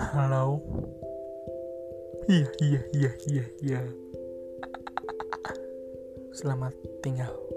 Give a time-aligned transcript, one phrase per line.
[0.00, 0.64] Halo.
[2.24, 3.80] Iya, iya, iya, iya, iya.
[6.32, 6.72] Selamat
[7.04, 7.49] tinggal.